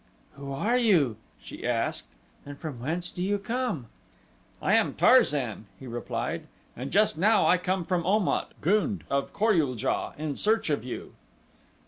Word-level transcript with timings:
"Who 0.33 0.51
are 0.51 0.79
you?" 0.79 1.17
she 1.39 1.63
asked, 1.63 2.15
"and 2.43 2.57
from 2.57 2.79
whence 2.79 3.11
do 3.11 3.21
you 3.21 3.37
come?" 3.37 3.85
"I 4.59 4.73
am 4.73 4.95
Tarzan," 4.95 5.67
he 5.79 5.85
replied, 5.85 6.47
"and 6.75 6.89
just 6.89 7.19
now 7.19 7.45
I 7.45 7.59
came 7.59 7.83
from 7.83 8.03
Om 8.03 8.27
at, 8.27 8.53
of 9.11 9.31
Kor 9.31 9.53
ul 9.53 9.75
JA, 9.75 10.13
in 10.17 10.35
search 10.35 10.71
of 10.71 10.83
you." 10.83 11.13